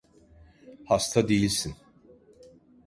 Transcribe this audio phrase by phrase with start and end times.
[0.85, 1.75] Hasta değilsin.